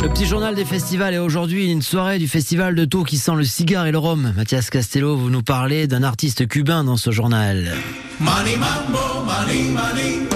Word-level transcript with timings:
Le 0.00 0.08
petit 0.08 0.26
journal 0.26 0.54
des 0.54 0.64
festivals 0.64 1.12
et 1.14 1.18
aujourd'hui 1.18 1.72
une 1.72 1.82
soirée 1.82 2.20
du 2.20 2.28
festival 2.28 2.76
de 2.76 2.84
Taux 2.84 3.02
qui 3.02 3.18
sent 3.18 3.34
le 3.34 3.42
cigare 3.42 3.86
et 3.86 3.92
le 3.92 3.98
rhum. 3.98 4.32
Mathias 4.36 4.70
Castello, 4.70 5.16
vous 5.16 5.28
nous 5.28 5.42
parlez 5.42 5.88
d'un 5.88 6.04
artiste 6.04 6.46
cubain 6.46 6.84
dans 6.84 6.96
ce 6.96 7.10
journal. 7.10 7.72
Money, 8.20 8.56
mambo, 8.56 9.24
money, 9.24 9.62
money. 9.70 10.28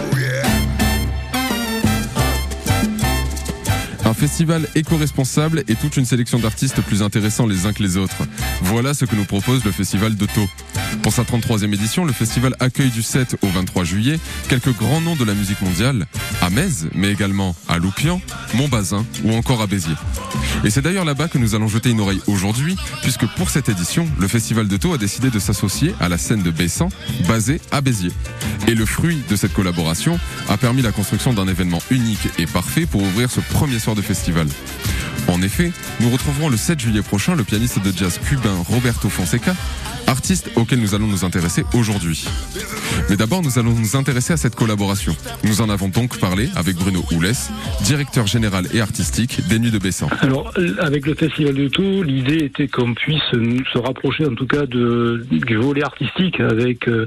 Un 4.04 4.14
festival 4.14 4.68
éco-responsable 4.74 5.64
et 5.68 5.74
toute 5.74 5.96
une 5.96 6.04
sélection 6.04 6.38
d'artistes 6.38 6.82
plus 6.82 7.02
intéressants 7.02 7.46
les 7.46 7.64
uns 7.64 7.72
que 7.72 7.82
les 7.82 7.96
autres. 7.96 8.26
Voilà 8.62 8.92
ce 8.92 9.04
que 9.04 9.16
nous 9.16 9.24
propose 9.24 9.64
le 9.64 9.70
festival 9.70 10.16
de 10.16 10.26
Taux. 10.26 10.48
Pour 11.02 11.12
sa 11.12 11.22
33e 11.22 11.72
édition, 11.72 12.04
le 12.04 12.12
festival 12.12 12.54
accueille 12.60 12.90
du 12.90 13.02
7 13.02 13.36
au 13.42 13.46
23 13.46 13.84
juillet 13.84 14.20
quelques 14.48 14.76
grands 14.76 15.00
noms 15.00 15.16
de 15.16 15.24
la 15.24 15.34
musique 15.34 15.62
mondiale, 15.62 16.06
à 16.42 16.50
Metz, 16.50 16.86
mais 16.94 17.10
également 17.10 17.54
à 17.68 17.78
Loupian, 17.78 18.20
Montbazin 18.54 19.06
ou 19.24 19.32
encore 19.32 19.62
à 19.62 19.66
Béziers. 19.66 19.94
Et 20.64 20.70
c'est 20.70 20.82
d'ailleurs 20.82 21.04
là-bas 21.04 21.28
que 21.28 21.38
nous 21.38 21.54
allons 21.54 21.68
jeter 21.68 21.90
une 21.90 22.00
oreille 22.00 22.20
aujourd'hui, 22.26 22.76
puisque 23.02 23.26
pour 23.36 23.48
cette 23.48 23.68
édition, 23.68 24.06
le 24.18 24.26
festival 24.26 24.66
de 24.66 24.76
Taux 24.76 24.92
a 24.92 24.98
décidé 24.98 25.30
de 25.30 25.38
s'associer 25.38 25.94
à 26.00 26.08
la 26.08 26.18
scène 26.18 26.42
de 26.42 26.50
Bessan, 26.50 26.88
basée 27.28 27.60
à 27.70 27.80
Béziers. 27.80 28.12
Et 28.66 28.74
le 28.74 28.84
fruit 28.84 29.22
de 29.30 29.36
cette 29.36 29.52
collaboration 29.52 30.18
a 30.48 30.56
permis 30.56 30.82
la 30.82 30.90
construction 30.90 31.32
d'un 31.32 31.46
événement 31.46 31.80
unique 31.90 32.28
et 32.38 32.46
parfait 32.46 32.86
pour 32.86 33.02
ouvrir 33.02 33.30
ce 33.30 33.40
premier 33.40 33.78
soir 33.78 33.94
de 33.94 34.02
festival. 34.02 34.48
En 35.28 35.40
effet, 35.42 35.70
nous 36.00 36.10
retrouverons 36.10 36.48
le 36.48 36.56
7 36.56 36.80
juillet 36.80 37.02
prochain 37.02 37.36
le 37.36 37.44
pianiste 37.44 37.80
de 37.80 37.96
jazz 37.96 38.18
cubain 38.28 38.56
Roberto 38.68 39.08
Fonseca, 39.08 39.54
artiste 40.06 40.50
auquel 40.56 40.80
nous 40.80 40.94
allons 40.94 41.06
nous 41.06 41.24
intéresser 41.24 41.64
aujourd'hui. 41.74 42.26
Mais 43.08 43.16
d'abord, 43.16 43.42
nous 43.42 43.58
allons 43.58 43.72
nous 43.72 43.96
intéresser 43.96 44.32
à 44.32 44.36
cette 44.36 44.54
collaboration. 44.54 45.14
Nous 45.44 45.60
en 45.60 45.68
avons 45.68 45.88
donc 45.88 46.18
parlé 46.18 46.48
avec 46.54 46.76
Bruno 46.76 47.02
Houlès, 47.10 47.50
directeur 47.84 48.26
général 48.26 48.66
et 48.74 48.80
artistique 48.80 49.40
des 49.48 49.58
Nuits 49.58 49.70
de 49.70 49.78
Bessan. 49.78 50.08
Alors, 50.20 50.52
avec 50.78 51.06
le 51.06 51.14
Festival 51.14 51.54
de 51.54 51.68
Tours, 51.68 52.04
l'idée 52.04 52.44
était 52.44 52.68
qu'on 52.68 52.94
puisse 52.94 53.22
se 53.30 53.78
rapprocher 53.78 54.26
en 54.26 54.34
tout 54.34 54.46
cas 54.46 54.66
de, 54.66 55.24
du 55.30 55.56
volet 55.56 55.82
artistique 55.82 56.40
avec 56.40 56.88
euh, 56.88 57.06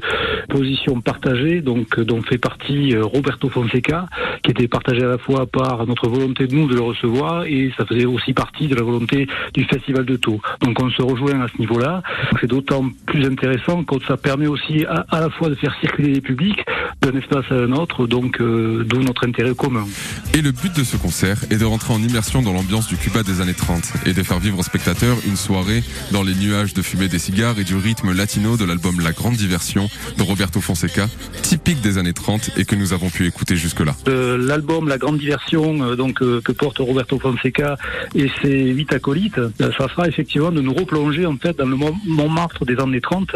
position 0.50 1.02
partagée, 1.02 1.62
donc 1.62 2.00
dont 2.00 2.22
fait 2.22 2.38
partie 2.38 2.96
euh, 2.96 3.04
Roberto 3.04 3.50
Fonseca, 3.50 4.08
qui 4.44 4.52
était 4.52 4.68
partagé 4.68 5.04
à 5.04 5.09
la 5.09 5.18
fois 5.18 5.46
par 5.46 5.86
notre 5.86 6.08
volonté 6.08 6.48
de 6.48 6.56
nous 6.56 6.68
de 6.68 6.76
le 6.76 6.82
recevoir 6.82 7.46
et 7.46 7.72
ça 7.78 7.86
faisait 7.86 8.06
aussi 8.06 8.34
partie 8.34 8.68
de 8.68 8.76
la 8.76 8.84
volonté 8.84 9.28
du 9.54 9.66
Festival 9.66 10.06
de 10.06 10.16
Tours. 10.16 10.42
Donc 10.62 10.80
on 10.82 10.90
se 10.90 11.02
rejoint 11.02 11.42
à 11.42 11.48
ce 11.48 11.59
niveau-là. 11.59 12.02
C'est 12.40 12.48
d'autant 12.48 12.84
plus 13.05 13.25
intéressant 13.25 13.83
quand 13.83 14.02
ça 14.08 14.17
permet 14.17 14.47
aussi 14.47 14.86
à, 14.86 15.05
à 15.09 15.19
la 15.19 15.30
fois 15.30 15.50
de 15.50 15.55
faire 15.55 15.75
circuler 15.80 16.14
les 16.14 16.22
publics 16.22 16.59
d'un 17.02 17.17
espace 17.17 17.45
à 17.52 17.55
un 17.55 17.72
autre, 17.72 18.08
donc 18.08 18.41
euh, 18.41 18.83
d'où 18.83 19.02
notre 19.02 19.28
intérêt 19.28 19.53
commun. 19.55 19.86
Et 20.33 20.41
le 20.41 20.52
but 20.52 20.75
de 20.75 20.83
ce 20.83 20.97
concert 20.97 21.38
est 21.50 21.58
de 21.58 21.66
rentrer 21.66 21.94
en 21.94 22.02
immersion 22.02 22.41
dans 22.41 22.53
l'ambiance 22.53 22.88
du 22.88 22.97
Cuba 22.97 23.23
des 23.23 23.41
années 23.41 23.53
30 23.53 23.81
et 24.06 24.13
de 24.13 24.23
faire 24.23 24.39
vivre 24.39 24.59
aux 24.59 24.63
spectateurs 24.63 25.17
une 25.28 25.36
soirée 25.36 25.83
dans 26.11 26.23
les 26.23 26.36
nuages 26.36 26.73
de 26.73 26.81
fumée 26.81 27.08
des 27.08 27.19
cigares 27.19 27.59
et 27.59 27.63
du 27.63 27.75
rythme 27.75 28.11
latino 28.13 28.58
de 28.58 28.66
l'album 28.66 29.00
La 29.02 29.11
Grande 29.11 29.36
Diversion 29.36 29.88
de 30.17 30.23
Roberto 30.23 30.61
Fonseca, 30.61 31.08
typique 31.41 31.81
des 31.81 31.97
années 31.97 32.13
30 32.13 32.52
et 32.58 32.66
que 32.66 32.75
nous 32.75 32.94
avons 32.94 33.09
pu 33.09 33.28
écouter 33.28 33.56
jusque-là. 33.56 33.95
Euh, 34.08 34.38
l'album 34.38 34.88
La 34.88 34.97
Grande 34.97 35.17
Diversion 35.17 35.83
euh, 35.83 35.95
donc 35.95 36.19
que 36.19 36.52
porte 36.52 36.80
Roberto 36.80 37.19
Fonseca 37.19 37.78
et 38.13 38.30
ses 38.41 38.69
huit 38.72 38.91
acolytes, 38.94 39.39
ça 39.59 39.88
sera 39.89 40.08
effectivement 40.08 40.52
de 40.52 40.61
nous 40.61 40.73
replonger 40.73 41.25
en 41.25 41.38
fait 41.38 41.58
dans 41.58 41.66
le 41.66 41.75
Montmartre 41.75 42.66
des 42.66 42.75
années 42.80 43.02
30, 43.02 43.36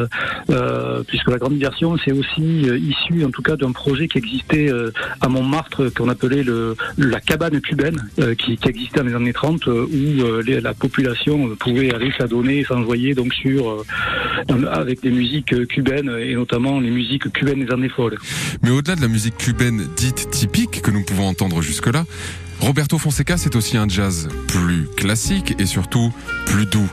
puisque 1.07 1.29
La 1.29 1.37
Grande 1.37 1.53
Diversion 1.53 1.97
c'est 2.03 2.11
aussi 2.11 2.61
issu 2.61 3.25
en 3.25 3.31
tout 3.31 3.41
cas 3.41 3.55
d'un 3.55 3.71
projet 3.71 4.07
qui 4.07 4.17
existait 4.17 4.71
euh, 4.71 4.91
à 5.21 5.29
Montmartre, 5.29 5.89
qu'on 5.93 6.09
appelait 6.09 6.43
la 6.97 7.19
cabane 7.19 7.61
cubaine, 7.61 8.09
euh, 8.19 8.35
qui, 8.35 8.57
existait 8.65 8.99
dans 8.99 9.05
les 9.05 9.15
années 9.15 9.33
30, 9.33 9.67
euh, 9.67 9.85
où 9.85 10.41
la 10.45 10.73
population 10.73 11.55
pouvait 11.55 11.93
aller 11.93 12.11
s'adonner, 12.17 12.63
s'envoyer 12.63 13.13
donc 13.13 13.33
sur 13.33 13.83
avec 14.71 15.01
des 15.01 15.11
musiques 15.11 15.67
cubaines 15.67 16.11
et 16.19 16.35
notamment 16.35 16.79
les 16.79 16.89
musiques 16.89 17.31
cubaines 17.31 17.65
des 17.65 17.71
années 17.71 17.89
folles. 17.89 18.17
Mais 18.63 18.71
au-delà 18.71 18.95
de 18.95 19.01
la 19.01 19.07
musique 19.07 19.37
cubaine 19.37 19.87
dite 19.95 20.29
typique 20.31 20.81
que 20.81 20.91
nous 20.91 21.03
pouvons 21.03 21.27
entendre 21.27 21.61
jusque-là, 21.61 22.05
Roberto 22.59 22.97
Fonseca, 22.97 23.37
c'est 23.37 23.55
aussi 23.55 23.77
un 23.77 23.87
jazz 23.87 24.27
plus 24.47 24.87
classique 24.97 25.55
et 25.59 25.65
surtout 25.65 26.11
plus 26.45 26.65
doux. 26.65 26.89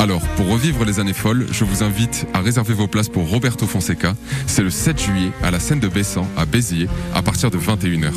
Alors, 0.00 0.22
pour 0.28 0.48
revivre 0.48 0.86
les 0.86 0.98
années 0.98 1.12
folles, 1.12 1.46
je 1.52 1.62
vous 1.62 1.82
invite 1.82 2.26
à 2.32 2.40
réserver 2.40 2.72
vos 2.72 2.86
places 2.86 3.10
pour 3.10 3.28
Roberto 3.28 3.66
Fonseca. 3.66 4.14
C'est 4.46 4.62
le 4.62 4.70
7 4.70 4.98
juillet 4.98 5.30
à 5.42 5.50
la 5.50 5.60
scène 5.60 5.78
de 5.78 5.88
Bessan, 5.88 6.26
à 6.38 6.46
Béziers, 6.46 6.88
à 7.14 7.20
partir 7.20 7.50
de 7.50 7.58
21h. 7.58 8.10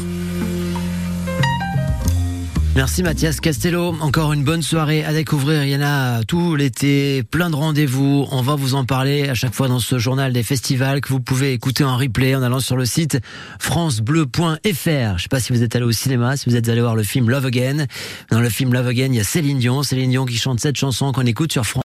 Merci 2.75 3.03
Mathias 3.03 3.39
Castello. 3.39 3.95
Encore 4.01 4.33
une 4.33 4.43
bonne 4.43 4.63
soirée 4.63 5.05
à 5.05 5.13
découvrir. 5.13 5.63
Il 5.63 5.69
y 5.69 5.75
en 5.75 5.83
a 5.83 6.23
tout 6.23 6.55
l'été, 6.55 7.21
plein 7.21 7.51
de 7.51 7.55
rendez-vous. 7.55 8.25
On 8.31 8.41
va 8.41 8.55
vous 8.55 8.73
en 8.73 8.83
parler 8.83 9.29
à 9.29 9.35
chaque 9.35 9.53
fois 9.53 9.67
dans 9.67 9.77
ce 9.77 9.99
journal 9.99 10.33
des 10.33 10.41
festivals 10.41 10.99
que 10.99 11.09
vous 11.09 11.19
pouvez 11.19 11.53
écouter 11.53 11.83
en 11.83 11.97
replay 11.97 12.33
en 12.33 12.41
allant 12.41 12.59
sur 12.59 12.75
le 12.75 12.85
site 12.85 13.19
francebleu.fr. 13.59 14.57
Je 14.65 15.21
sais 15.21 15.29
pas 15.29 15.39
si 15.39 15.53
vous 15.53 15.61
êtes 15.61 15.75
allé 15.75 15.85
au 15.85 15.91
cinéma, 15.91 16.35
si 16.35 16.49
vous 16.49 16.55
êtes 16.55 16.67
allé 16.67 16.81
voir 16.81 16.95
le 16.95 17.03
film 17.03 17.29
Love 17.29 17.45
Again. 17.45 17.85
Dans 18.31 18.41
le 18.41 18.49
film 18.49 18.73
Love 18.73 18.87
Again, 18.87 19.05
il 19.05 19.15
y 19.15 19.19
a 19.19 19.23
Céline 19.23 19.59
Dion. 19.59 19.83
Céline 19.83 20.09
Dion 20.09 20.25
qui 20.25 20.37
chante 20.37 20.59
cette 20.59 20.77
chanson 20.77 21.11
qu'on 21.11 21.27
écoute 21.27 21.51
sur 21.51 21.67
France. 21.67 21.81